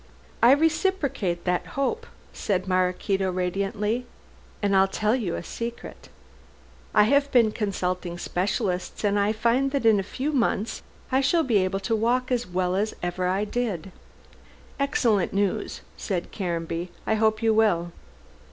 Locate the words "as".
12.31-12.47, 12.75-12.95